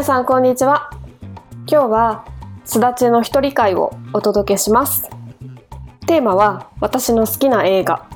[0.00, 0.88] 皆さんこんにちは。
[1.70, 2.24] 今日は
[2.64, 5.10] すだちの一人会をお届けします。
[6.06, 8.08] テーマは私の好きな映画。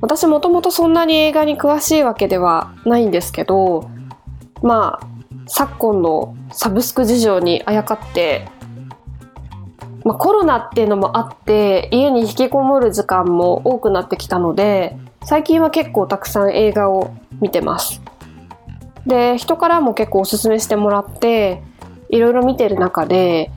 [0.00, 3.90] 私もともとそんなに映画に詳しいわけではないんですけど
[4.62, 5.06] まあ
[5.48, 8.46] 昨今のサブスク事情にあやかって
[10.04, 18.00] まあ、コロナっていうのもあって家に引きこもる時間も多くなってきたので最近は結構たくさん映画を見てます。
[19.06, 21.62] で人からも結構おすすめしてもらって
[22.08, 23.50] いろいろ見てる中で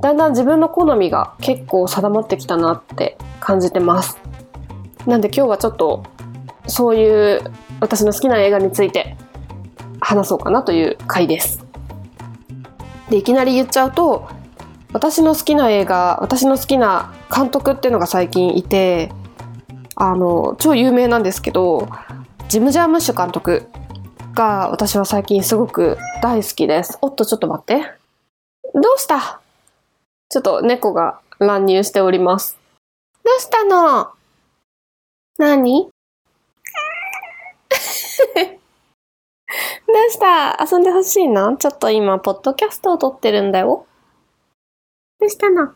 [0.00, 4.18] だんだん自分の好みが結構定まってきたなって感じてます。
[5.06, 6.04] なんで今日はちょっと
[6.66, 7.42] そういう
[7.80, 9.16] 私の好きな映画について
[10.00, 11.64] 話そうかなという回です。
[13.08, 14.28] でいきなり言っちゃうと
[14.92, 19.10] 私の好きな映画私の好きな監督っていうのが最近いて
[19.96, 21.88] あの超有名なんですけど
[22.48, 23.68] ジム・ジャームッシュ監督
[24.38, 26.96] が私は最近すごく大好きです。
[27.02, 27.80] おっとちょっと待って。
[28.72, 29.40] どうした？
[30.28, 32.56] ちょっと猫が乱入しております。
[33.24, 34.12] どうしたの？
[35.38, 35.90] 何？
[35.90, 35.90] ど
[40.08, 40.64] うした？
[40.64, 41.56] 遊んでほしいの？
[41.56, 43.86] ちょっと今、ポッドキャストを撮ってるんだよ。
[45.18, 45.74] どうしたの？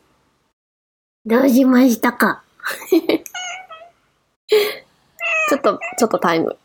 [1.27, 2.45] どうしましたか？
[4.47, 6.57] ちょっと、ちょっとタイム。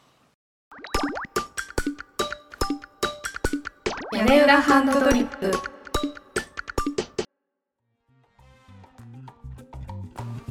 [4.17, 5.51] 屋根裏ハンドドリップ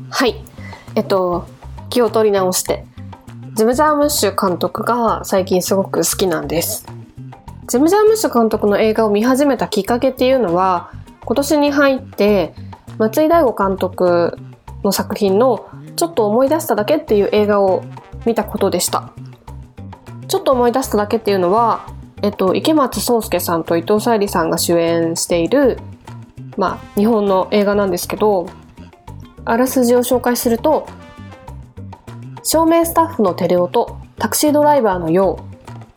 [0.09, 0.37] はい。
[0.95, 1.49] えっと、
[1.91, 2.87] 気を取り直して。
[3.57, 6.87] ジム・ジャームッシュ監督が最近すごく好きなんです。
[7.67, 10.93] ジム・ジャームッシュ監督の映画を見始めたきっかけっていうのは、
[11.25, 12.55] 今年に入って
[12.99, 14.39] 松井大悟監督
[14.85, 17.83] の作品の「ちょっと思い出しただけ」っていう映画を
[18.27, 19.11] 見たことでした。
[20.29, 21.96] ちょっと思い出しただけっていうのは、
[22.27, 25.79] えっと、池松壮亮さんと伊藤沙莉さんが主演している、
[26.57, 28.49] まあ、日本の映画なんですけど
[29.45, 30.89] あらすじを紹介すると
[32.43, 35.39] 照明スタッフのテレオとタクシードライバーのよ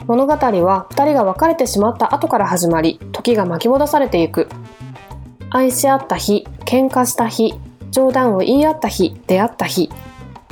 [0.01, 4.49] う物語は2人が別れてしまった後から始まり時が巻き戻されていく。
[5.49, 7.55] 愛し合った日喧嘩した日
[7.89, 9.89] 冗談を言い合った日出会った日。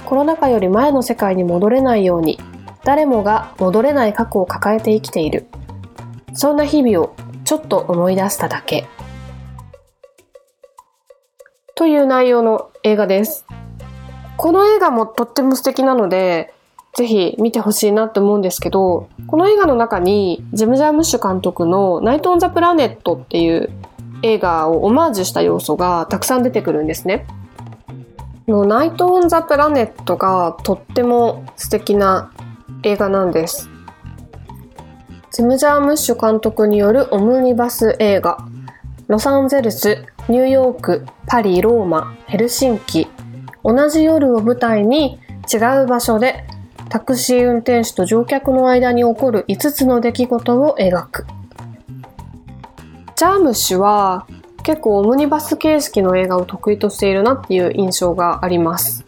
[0.06, 2.40] コロナ禍より前の世界に戻れないように
[2.84, 5.48] 誰もが戻れない過去を抱えて生きている。
[6.38, 7.16] そんな日々を
[7.46, 8.88] ちょっと思い出しただけ
[11.76, 13.44] という内容の映画です
[14.38, 16.54] この映画もとっても素敵なので
[16.96, 23.72] ぜひ見てほしいなって思うんですけどこの映画の中にジム・ジャームッシュ監督の「ナイト・オン・ザ・プラネット」っていう
[24.22, 27.26] 映画をオマージュした要素がたくさん出てくるんですね。
[28.48, 32.32] のナイト・オン・ザ・プラネットがとっても素敵な
[32.84, 33.70] 映画なんです。
[35.38, 38.40] ジム・ジャームッシュ監督によるオムニバス映画。
[39.06, 43.06] ロサンゼルス、ニューヨーク、パリ、ローマ、ヘルシンキ。
[43.64, 45.20] 同じ夜を舞台に
[45.54, 46.44] 違う場所で
[46.90, 51.28] タクシー運転手と乗客の間に起こる5つの出来事を描く。
[53.16, 54.26] ジャームッシュは
[54.64, 59.06] 結構オムニバス形式の映画を得意としているなっていう印象があります。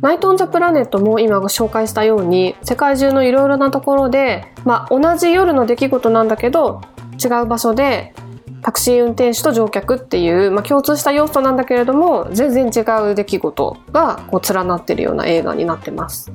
[0.00, 6.82] ナイト・オン・ザ・プラネットも今ご紹介したように世界中のいろいろなところで、まあ、同じ夜の出来事なんだけど
[7.22, 8.14] 違う場所で
[8.62, 16.32] タクシー運転手と乗客っていう、まあ、共通した要素なんだけれども全然違う出来事がこう連なってるような映画になってます。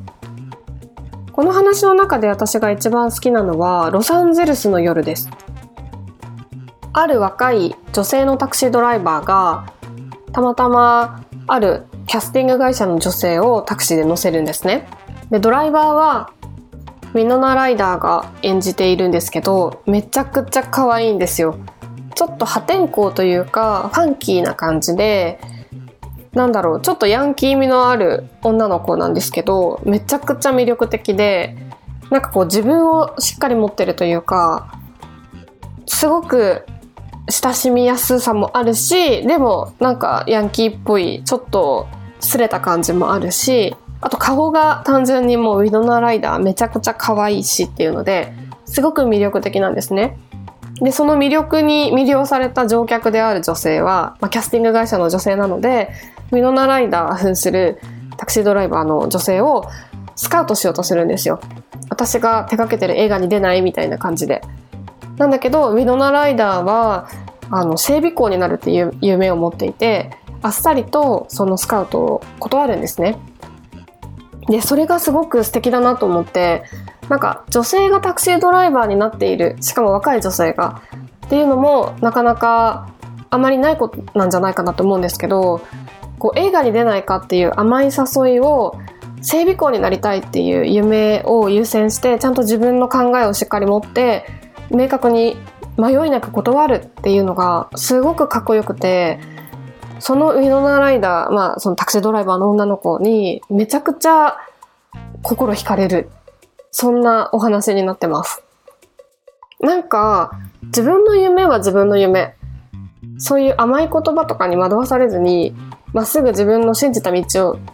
[1.33, 5.29] この話の中で私が一番好きなのはロサンゼルスの夜です。
[6.93, 9.73] ある若い女性のタクシードライバーが
[10.33, 14.85] たまたまあるキャスティング会社の女性をタクシーで乗せるんですね。
[15.29, 16.33] でドライバーは
[17.13, 21.55] ミノナライダーが演じているんですけどめちゃくちゃ可愛いんですよ。
[22.13, 25.39] ちょっと破天荒というかファンキーな感じで
[26.33, 31.55] なんだろうちょっとヤンキー味のある女の子なんですけどめちゃくちゃ魅力的で
[32.09, 34.77] なんかこう自分をしっかり持ってるというか
[35.85, 36.65] すごく
[37.29, 41.87] 親しみやすさもあるしでもなんかヤンキーっぽいちょっと
[42.21, 48.33] すれた感じもあるしあと顔が単純にもうウィドナライダーめちゃくちゃ可愛いしっていうので
[48.65, 50.17] すごく魅力的なんですね。
[50.81, 55.91] でその魅力に魅了された乗客である女性は、まあ、キャスティング会社の女性なので
[56.31, 57.79] ウィノナライダー扮する
[58.17, 59.69] タクシードライバーの女性を
[60.15, 61.39] スカウトしようとするんですよ。
[61.89, 64.41] 私が手掛けてる映画に出ないみたいな感じで。
[65.17, 67.09] なんだけどウィノナライダーは
[67.51, 73.17] あの整備工になるっていう夢を持っていてあっさりとそのスカウトを断るんですね。
[74.47, 76.63] で、それがすごく素敵だなと思って、
[77.09, 80.81] なんか女性がタクシードライバーになっている、しかも若い女性が、
[81.25, 82.89] っていうのもなかなか
[83.29, 85.61] あまりないことなんじゃないかなと思うんですけど、
[86.19, 88.75] こう映画に出ないかっていう甘い誘いを
[89.21, 94.25] 整備工になりたいっていう夢を優先してちゃんと自分の考えをしっかり持って
[94.69, 95.35] 明確に
[95.77, 99.19] 迷いなく断るっていうのがすごくかっこよくて
[100.01, 104.35] そのウィノナライダー、まあ、そのタクシードライバーの女の子にめちゃくちゃ
[105.21, 106.09] 心惹かれる。
[106.71, 108.43] そんなお話になってます。
[109.59, 110.31] なんか
[110.63, 112.35] 自分の夢は自分の夢。
[113.19, 115.53] そういう甘い言葉とかに惑わされずに
[115.93, 117.23] まっすぐ自分の信じた道を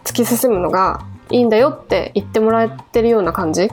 [0.04, 3.70] 突き進むのがいいんだよって言ってもらえてるような感じ。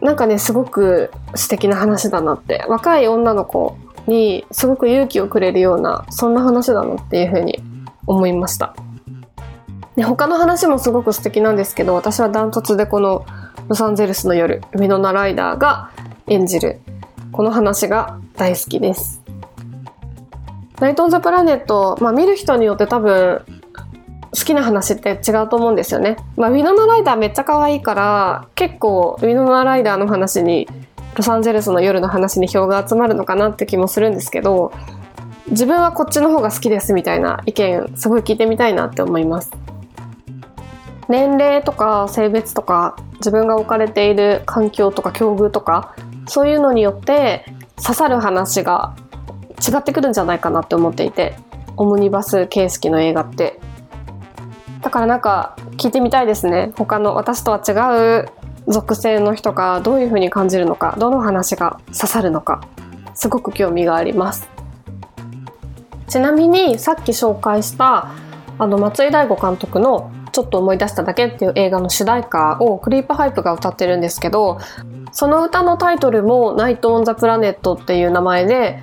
[0.00, 2.64] なんかねすごく素敵な話だなって。
[2.68, 3.76] 若い女の子
[4.06, 7.60] にすごく勇気をくれるようなそんな話だなっていうふうに
[8.06, 8.74] 思いました
[9.96, 13.26] で他の話もすごく素敵なんですけど私はダントツでこの
[13.68, 15.90] ロサンゼルスの夜ウィノナライダーが
[16.26, 16.80] 演じる
[17.32, 19.22] この話が大好きです
[20.80, 23.42] ナイト・オン・ザ・プラネット、まあ、見る人によって多分
[24.36, 26.16] 好きな話って違うと思うんですよね。
[26.36, 30.68] まあ、ウィノナライダーめっちゃ可愛いから結構ウィノナライダーの話に
[31.16, 34.72] ロサンゼルスの夜の話に票が集まるのかなって気もするんですけど
[35.48, 39.52] 自分はこっちの方が好きですみたいな意見すごい聞いてみたいなって思います。
[41.08, 45.94] 年齢とか性別とか自分が置かれている環境とか境遇とか
[46.26, 47.44] そういうのによって
[47.76, 48.96] 刺さる話が
[49.60, 51.36] 違ってくるんじゃないかなって思っていて
[51.76, 53.60] オムニバス形式の映画って
[54.82, 57.72] だからなんか聞いてみたいですね他の私とは違
[58.24, 58.28] う
[58.68, 62.66] 属性の人がどういう風に感じるのかどの話が刺さるのか
[63.14, 64.48] すごく興味があります
[66.08, 68.10] ちなみにさっき紹介した
[68.58, 74.58] あの松居大悟監督の「ちょっと思い出しただけ」っていう映画の主題歌をクリープハイプが歌ってるんですけど
[75.12, 78.82] その歌のタイトルも「ナイト・オン・ザ・プラネット」っていう名前で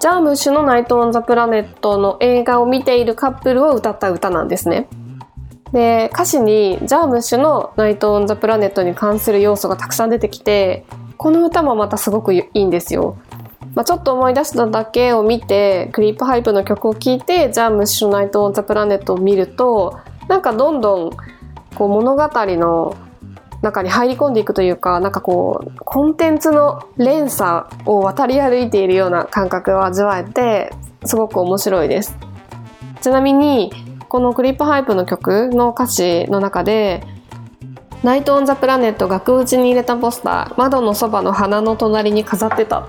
[0.00, 4.88] ジャームッシュの「ナイト・オン・ザ・プラネット」の映画を見ているカップルを歌った歌なんですね。
[5.72, 10.84] で歌詞にジャームッシュの「ナイト・オン・ザ・プラネット」に関する要素がたくさん出てきて
[11.16, 13.16] この歌もまたすごくいいんですよ。
[13.74, 19.96] まあ、ちょっと思い出しただけを見てクリープハイプの曲を聴いてジャームッシュの「ナイト・オン・ザ・プラネット」を見ると
[20.28, 21.10] なんかどんどん
[21.76, 22.96] こう物語の
[23.62, 30.72] 中に入り込んでいくというかなんかこうコンテンツの連鎖を渡り歩いているような感覚を味わえて
[31.04, 32.16] すごく面白いです。
[33.00, 33.72] ちなみに
[34.10, 37.04] このクリップハイプの曲の歌詞の中で
[38.02, 42.80] 「ナイト・オン・ザ・プラネット額縁に入れたポスター窓のそばの花の隣に飾ってた」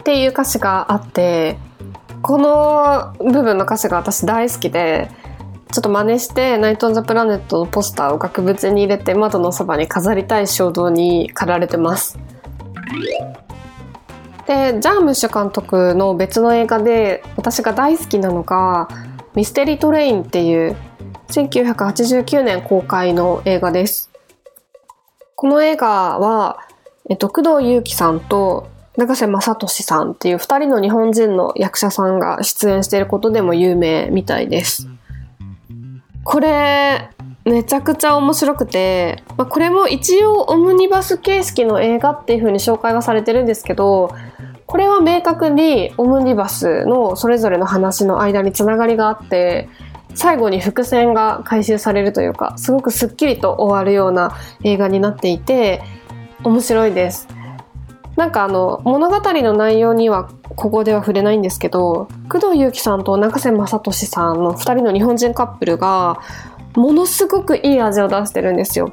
[0.00, 1.58] っていう歌詞があって
[2.22, 5.10] この部分の歌詞が私大好きで
[5.70, 12.18] ちょっと真似して「ナイト・オン・ザ・プラネット」のポスターを額縁に入れて窓のそばに飾りたい衝動に駆られてます。
[14.46, 18.88] でジャームッシュ監督の別の映画で私が大好きなのが
[19.38, 20.76] 「ミステリー・トレイン」っていう
[21.28, 24.10] 1989年公開の映画です。
[25.36, 26.58] この映画は、
[27.08, 34.88] えっと、工藤祐樹さんと永瀬正敏さんっていう二人の日本人の役者さんが出演していることでも有名みたいです。
[36.24, 37.08] これ、
[37.44, 44.10] めちゃくちゃ面白くて、まあ、これも一応オムニバス形式の映画っていう風に紹介はされてるんですけど、
[44.68, 49.66] これは明確にオムニバスのそれぞれの話の間につながりがあって、
[50.14, 55.80] 最後に伏線が回収されるというか、すごくスッキリと終わるような映画になっていて、
[56.44, 57.28] 面白いです。
[58.16, 66.20] なんかあの、物語の内容にはここでは触れないんですけど、工藤祐樹さんと永瀬正敏さんの二人の日本人カップルが、
[66.76, 68.92] ものすごくいい味を出してるんですよ。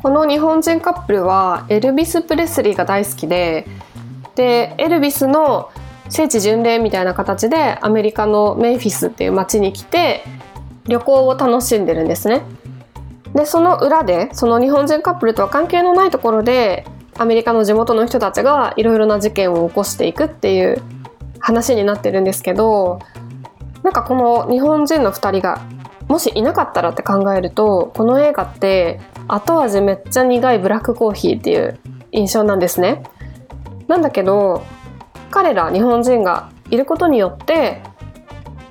[0.00, 3.66] この日本人カップルはエルビス・プレスリーが大好きで、
[4.34, 5.70] で、エルビスの
[6.08, 10.22] 聖地巡礼みたいな形でアメリカのメンフィスっていう街に来て
[10.86, 12.42] 旅行を楽しんでるんですね。
[13.34, 16.86] で、その裏で、その日本人カップルとは関係のないところで
[17.16, 20.82] アメリカの地元の人たちがいろいろな事件を起こしていくっていう
[21.38, 22.98] 話になってるんですけど、
[23.82, 25.60] なんかこの日本人の2人が
[26.08, 31.78] もしいなかったらって考えると、この映画って後味めっちゃ苦いブラックコーヒーっていう
[32.12, 33.02] 印象なんですね。
[33.88, 34.62] なんだけど、
[35.30, 37.82] 彼ら日本人がいることによって、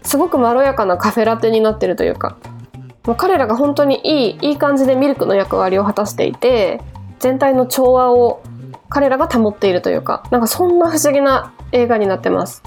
[0.01, 2.37] すごくまろやかなカフェラテになってるというか、
[3.05, 6.81] もう彼らが本当にいい、いい感じでミルクの役割を果たしていて、
[7.19, 8.41] 全体の調和を
[8.89, 12.63] 彼らが保っているというか、なんかそんな不思議な映画になってます。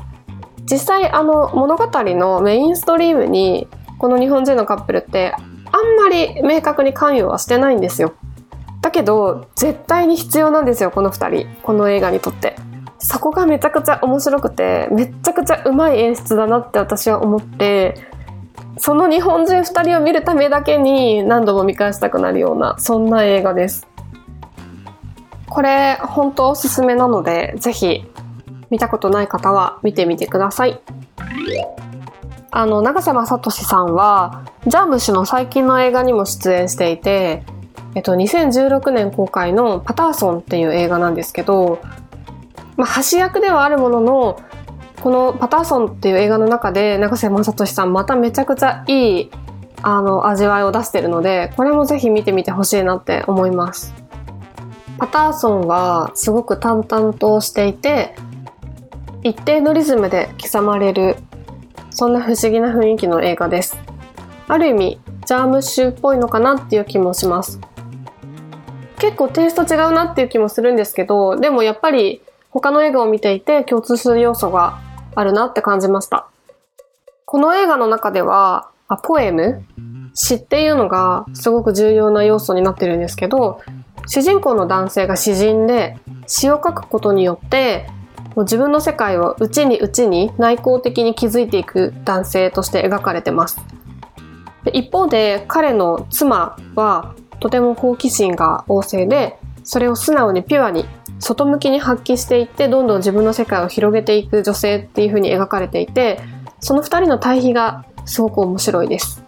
[0.71, 8.15] 実際あの物語のメインストリームにこの日本人のカップルってあんまり明確に関与はしてないんですよ。
[8.87, 11.49] だけど、絶対に必要なんですよ、この二人。
[11.65, 12.55] この映画にとって。
[13.01, 17.97] そこがめちゃくちゃ面白くて、めちゃくちゃうまい演出だなって私は思って、
[18.79, 23.89] その日本人二人を見るためだけに何度も見返したくなるような、そんな映画です。
[25.49, 28.05] これ、本当おすすめなので、ぜひ、
[28.71, 30.81] 見たことない方は見てみてください。
[32.53, 37.43] あの、長瀬正敏さんは、ジャーム氏の最近の映画にも出演していて、
[37.97, 41.81] えっと、2016年公開のパターソンっていう映画なんですけど、
[42.77, 44.41] まあ、橋役ではあるものの、
[45.01, 49.31] このパターソンっていう映画の中で永瀬正敏さんまためちゃくちゃいい
[49.83, 53.95] あの味わいを出してるのでこれもぜひ見てみてほしいなって思います。
[54.99, 58.15] パターソンはすごく淡々としていて
[59.23, 61.17] 一定のリズムで刻まれる
[61.91, 63.79] そんな不思議な雰囲気の映画です。
[64.49, 67.61] ある意味ジャームッシュっぽいのかなっていう気もします。
[68.99, 74.79] 結構テイスト違うなっていう気もするんですけどでもやっぱり他の映画を見ていて共通する要素が
[75.15, 76.29] あるなって感じました。
[77.25, 79.65] この映画の中では、あポエム？
[80.15, 83.61] 詩っていうのがすごく重要な要素になってるんですけど、
[84.07, 87.89] 主人公の男性が詩人で詩を書くことによって
[88.35, 93.59] もう自分の世界を内に内に内向的に築いていく男性として描かれてます
[94.65, 100.85] で一方で彼の妻はとても好奇心が旺盛でそれを素直にピュアに
[101.19, 106.21] 外向きに発揮していってどんどん自分の世界を広げていく女性っていう風に描かれていて
[106.61, 109.25] その2人の対比がすごく面白いです。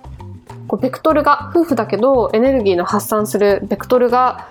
[0.69, 4.49] こうベクトルが夫婦だけどエネルギーの発散するベクトルが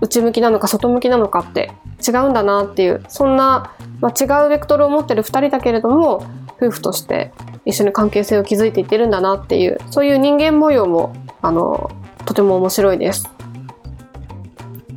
[0.00, 1.72] 内向きなのか外向きなのかって
[2.06, 6.24] 違うんだなっていうそんな、まあ、違うベクトルを持ってる2人だけれども
[6.58, 7.32] 夫婦として
[7.64, 11.12] 一緒に関係性を築いていってるんだなっていうそういう人間模様も
[11.42, 11.90] あの
[12.28, 13.26] とても面白いです。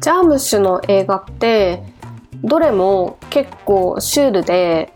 [0.01, 1.81] ジャームッシュの映画って
[2.43, 4.91] どれも結構シュールで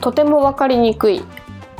[0.00, 1.24] とても分かりにくい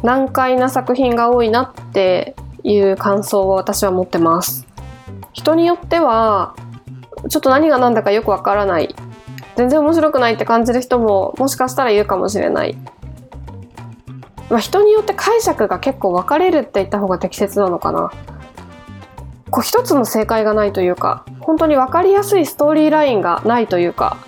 [0.02, 4.66] 難解な作品が多いなっていう感想を私は持ってます。
[5.32, 6.56] 人によっては
[7.28, 8.92] ちょっと何が何だかよくわからない
[9.54, 12.76] 全然面白くないって感じる人ももしかしたらいるかもしれない、
[14.50, 18.10] まあ、人によって解釈が結構分かれるって言った方が適切なのかな。
[19.56, 24.18] こう一つの正解がないというか本当に分かりやすいストーリーラインがないというか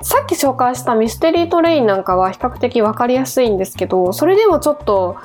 [0.00, 5.18] さっき紹介したミステリートレインなんかは比較的分かりやすいんですけどそれでもちょっと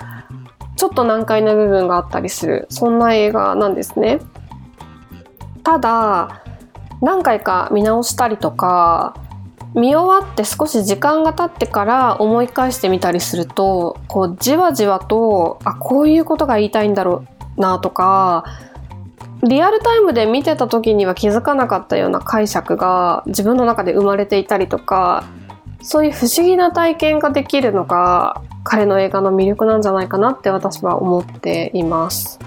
[0.75, 4.19] ちょっと難解な部分があったりするそんな映画なんですね。
[5.63, 6.41] ただ
[7.01, 9.15] 何回か見直したりとか
[9.75, 17.23] 見終わって少し時間が経ってから思い返してみたりするとこうじわじわとあこういうことが言いたいんだろ
[17.57, 18.43] うなとか
[19.43, 25.23] リアルタイムで見てた時には気づかなかったような解釈が自分の中で生まれていたりとか
[25.81, 32.39] そういう不思議な体験ができるのが彼の映画の魅力なんじゃないかなって私は思っています。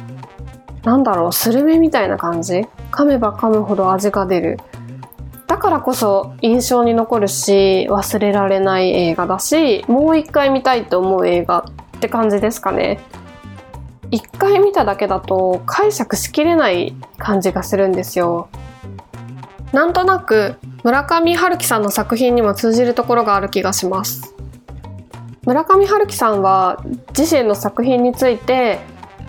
[0.85, 2.67] なんだろう、スルメみたいな感じ？
[2.91, 4.59] 噛めば噛むほど味が出る。
[5.47, 11.65] だからこそ印象に残るし忘れられない映画だしもう一回見たいと思う映画
[11.97, 13.01] って感じですかね。
[14.13, 18.51] 一回見ただけだと解釈しきれない感じがするんですよ。
[19.73, 24.35] なんとなく村上春樹さんの作品にも通じるところがある気がします。
[25.47, 26.85] 村上春樹さんは
[27.19, 28.81] 自身の作品について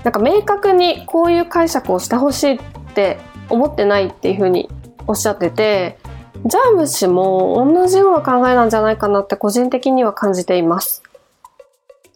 [0.04, 2.60] なんか明確にこういう解釈をしてほしいっ
[2.94, 3.18] て
[3.50, 4.70] 思ってないっていうふうに
[5.08, 5.98] おっしゃってて
[6.46, 11.04] ジャーム氏も同じような考えなんじゃないかなって個人的には感じています。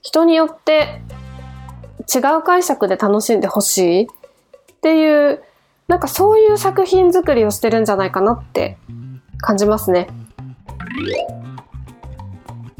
[0.01, 1.01] 人によって
[2.13, 4.07] 違う解釈で楽しんでほしいっ
[4.81, 5.43] ていう、
[5.87, 8.77] なんかそういう作品作りをしてるんじゃないかなって
[9.39, 10.07] 感じますね。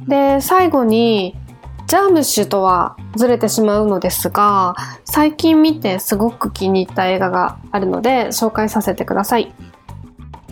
[0.08, 1.36] で、最後に、
[1.88, 9.54] ジャームッシュとはずれてしまうのですが、最近見てすごく気に入った映画があるので紹介させてください。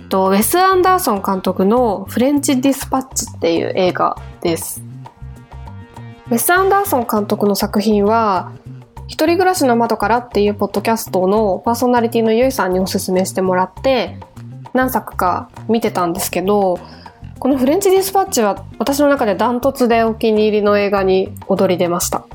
[0.08, 4.82] とウェス・アンダーソン監督のフレンチ・ディスパッチっていう映画です。
[6.27, 8.53] ウェス・アンダーソン監督の作品は
[9.07, 14.17] 一人暮らしの窓からっていうポッドキャストのパーソナリティのゆいさんにおすすめしてもらって
[14.74, 16.79] 何作か見てたんですけど
[17.39, 22.25] このフレンチディスパッチは私の中でダントツでお気に入りの映画に踊り出ました。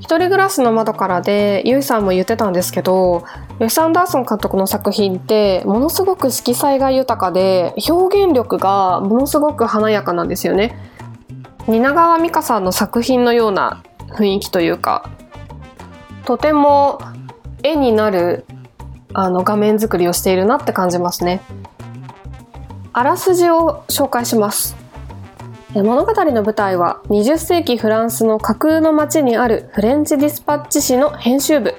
[0.00, 3.24] 一人暮らしの窓からでゆいさんも言ってたんですけど
[3.60, 10.78] ウェス・アンダーソン監督の作品ってものすごく色彩が豊かで表現力がものすごく華やかなんですよね。
[11.66, 15.10] 蜷川美香さんの作品のような雰囲気というか
[16.24, 17.00] とても
[17.62, 18.44] 絵になる
[19.14, 21.40] あの画面作りをしているなって感じますね。
[22.92, 24.76] あらすじを紹介します。
[25.74, 31.74] 物語の舞台は20世紀フランスの架空の街にあるフレンチディスパッチ紙の編集部。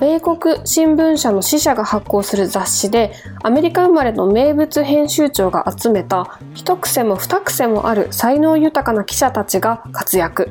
[0.00, 3.12] 米国新聞社の支社が発行する雑誌で
[3.44, 10.50] アメリカ生まれの名物編集長が集めた一癖も二癖もある才能豊かな記者たちが活躍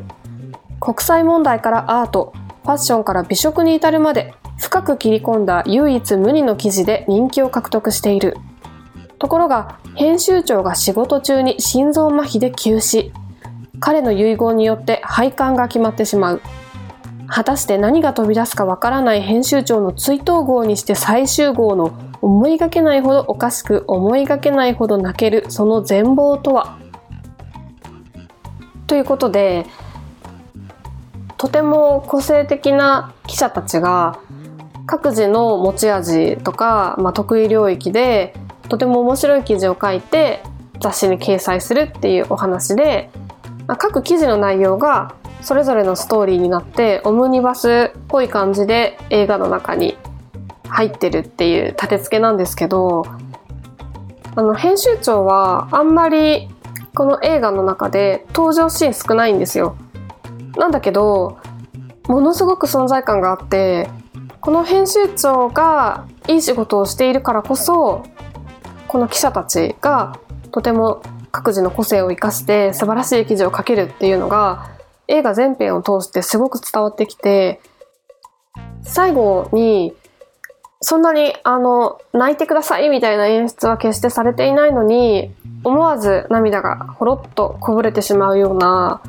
[0.84, 8.36] 国際問題からアートファッションから美食に至るまで深く切り込んだ唯一無二の記事で人気を獲得している。
[9.18, 13.14] ところが編集長が仕事中に心臓麻痺で急死。
[13.80, 16.42] 彼の遺言によって廃刊が決まってしまう。
[17.28, 26.78] 果たして何が飛び出すかわからない編集長の追悼号にして最終号の思いがけないほどおかしく思いがけないほど泣けるその全貌とは？
[28.86, 29.66] ということで
[31.44, 34.18] とても個性的な記者たちが
[34.86, 38.34] 各自の持ち味とか、まあ、得意領域で
[38.70, 40.42] とても面白い記事を書いて
[40.80, 43.10] 雑誌に掲載するっていうお話で、
[43.68, 49.98] まあ、各記事の内容がそれぞれのストーリーになってオムニバスっぽい感じで映画の中に
[50.70, 53.04] 入ってるっていう立て付けなんですけど
[54.34, 56.48] あの編集長はあんまり
[56.96, 59.76] この映画の中で登場シーン少ないんですよ。
[60.58, 61.40] なんだけど
[62.08, 63.90] ものすごく存在感があって
[64.42, 68.04] この編集長がいい仕事をしているからこそ
[68.88, 70.20] この記者たちが
[70.52, 74.74] とても各自の個性を生かして素晴らしい記事を書けるっていうのが
[75.08, 77.60] 映画全編を通してすごく伝わってきて、
[78.82, 79.94] 最後に、
[80.82, 85.34] そんなに、あの、泣いてくださいみたいな演出は決してされていないのに、
[85.64, 89.02] 思わず涙がほろっとこぼれてしまうような、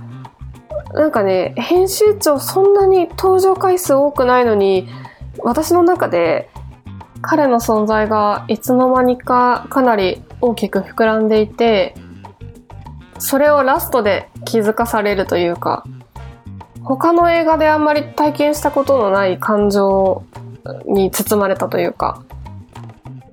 [0.95, 4.89] なんかね、編集長そんなに登場回数多くないのに、
[5.39, 6.49] 私の中で
[7.21, 11.97] 彼の存在がいつの間にかかなり大きく膨らんでいて、
[13.19, 15.85] それをラストで気づかされるというか、
[16.85, 20.23] 他の映画であんまり体験したことのない感情
[20.87, 22.23] に包まれたというか、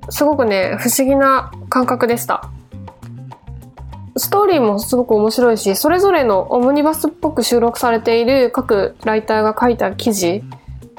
[0.10, 2.50] すごくね、不思議な感覚でした。
[4.22, 10.44] ストーリーもすごく面白いし、それぞれのオムニバスっぽく収録されている各ライターが書いた記事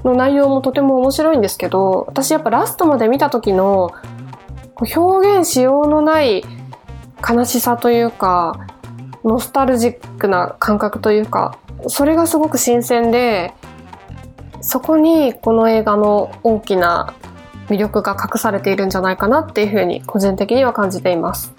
[0.02, 3.92] の内容もとても面白いんですけど、私やっぱラストまで見た時の
[4.74, 6.42] 表現しようのない
[7.28, 8.66] 悲しさというか、
[9.22, 11.56] ノスタルジックな感覚というか、
[11.86, 13.54] それがすごく新鮮で、
[14.60, 17.14] そこにこの映画の大きな
[17.68, 21.54] 魅力が隠されているんじゃないかなっていうふうに個人的には感じています。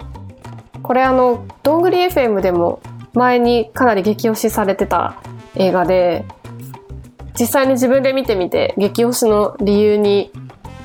[0.83, 2.81] これあの、どんぐり FM でも
[3.13, 5.15] 前にかなり激推しされてた
[5.55, 6.25] 映画で、
[7.39, 10.31] 実際に自分で見てみて激推しの理由に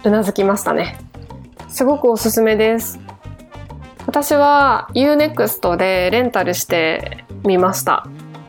[0.05, 0.99] うなずきましたね。
[1.69, 3.01] すごくおすすめです。
[4.07, 8.07] 私は Unext でレンタルしてみました。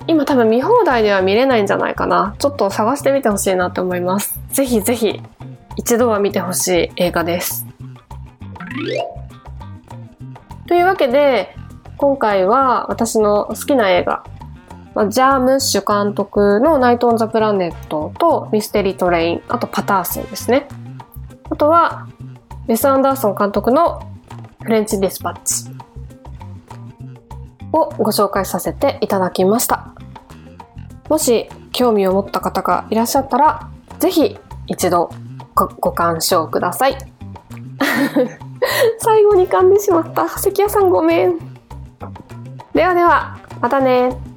[0.07, 2.35] 今多分見放題では見れないんじゃないかな。
[2.39, 4.39] ちょっと探してみてほしいなと思います。
[4.51, 5.21] ぜひぜひ
[5.75, 7.65] 一度は見てほしい映画です。
[10.69, 11.55] というわけで、
[11.97, 14.23] 今回は私の好きな映画、
[15.09, 20.67] ジャームッシュ監督のナイト・オン・ザ・プラネットとミステリー・トレイン、あとパターソンですね。
[21.49, 22.07] あとは、
[22.67, 24.03] ウェス・アンダーソン監督の
[24.61, 25.71] フレンチディスパッチ
[27.73, 29.95] をご紹介させていただきました。
[31.09, 35.09] もし興味を持った方がいらっしゃったら、ぜひ一度
[35.55, 37.18] ごご鑑賞ください。
[38.99, 40.27] 最後に噛んでしまった。
[40.27, 41.37] 関谷さんごめん。
[42.73, 44.28] ではでは、またね。